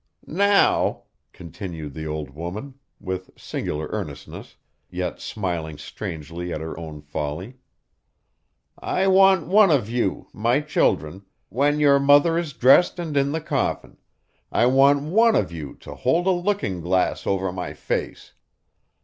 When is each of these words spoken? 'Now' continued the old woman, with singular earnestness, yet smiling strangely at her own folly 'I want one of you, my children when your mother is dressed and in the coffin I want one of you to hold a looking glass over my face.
'Now' 0.25 1.03
continued 1.31 1.93
the 1.93 2.07
old 2.07 2.31
woman, 2.31 2.73
with 2.99 3.29
singular 3.39 3.87
earnestness, 3.91 4.55
yet 4.89 5.19
smiling 5.21 5.77
strangely 5.77 6.51
at 6.51 6.59
her 6.59 6.75
own 6.75 7.01
folly 7.01 7.57
'I 8.79 9.05
want 9.09 9.45
one 9.45 9.69
of 9.69 9.91
you, 9.91 10.25
my 10.33 10.59
children 10.59 11.23
when 11.49 11.79
your 11.79 11.99
mother 11.99 12.35
is 12.35 12.53
dressed 12.53 12.97
and 12.97 13.15
in 13.15 13.31
the 13.31 13.41
coffin 13.41 13.97
I 14.51 14.65
want 14.65 15.03
one 15.03 15.35
of 15.35 15.51
you 15.51 15.75
to 15.81 15.93
hold 15.93 16.25
a 16.25 16.31
looking 16.31 16.81
glass 16.81 17.27
over 17.27 17.51
my 17.51 17.75
face. 17.75 18.33